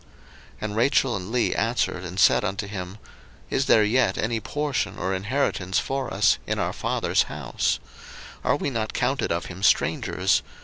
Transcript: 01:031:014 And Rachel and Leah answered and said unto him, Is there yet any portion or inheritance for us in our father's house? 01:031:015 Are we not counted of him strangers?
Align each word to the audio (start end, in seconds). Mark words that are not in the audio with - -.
01:031:014 0.01 0.09
And 0.61 0.75
Rachel 0.77 1.15
and 1.15 1.31
Leah 1.31 1.55
answered 1.57 2.03
and 2.03 2.19
said 2.19 2.43
unto 2.43 2.65
him, 2.65 2.97
Is 3.51 3.67
there 3.67 3.83
yet 3.83 4.17
any 4.17 4.39
portion 4.39 4.97
or 4.97 5.13
inheritance 5.13 5.77
for 5.77 6.11
us 6.11 6.39
in 6.47 6.57
our 6.57 6.73
father's 6.73 7.25
house? 7.29 7.79
01:031:015 8.43 8.49
Are 8.49 8.55
we 8.55 8.69
not 8.71 8.93
counted 8.93 9.31
of 9.31 9.45
him 9.45 9.61
strangers? 9.61 10.41